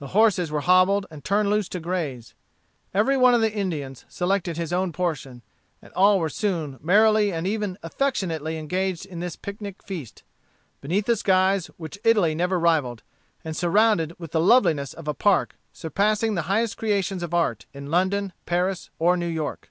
[0.00, 2.34] The horses were hobbled and turned loose to graze.
[2.92, 5.40] Every one of the Indians selected his own portion,
[5.80, 10.24] and all were soon merrily and even affectionately engaged in this picnic feast,
[10.80, 13.04] beneath skies which Italy never rivalled,
[13.44, 17.88] and surrounded with the loveliness of a park surpassing the highest creations of art in
[17.88, 19.70] London, Paris, or New York.